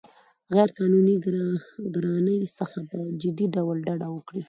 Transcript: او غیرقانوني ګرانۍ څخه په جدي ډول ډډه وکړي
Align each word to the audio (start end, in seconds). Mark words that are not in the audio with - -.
او 0.41 0.47
غیرقانوني 0.55 1.15
ګرانۍ 1.95 2.39
څخه 2.57 2.77
په 2.89 2.97
جدي 3.21 3.45
ډول 3.55 3.77
ډډه 3.87 4.07
وکړي 4.11 4.39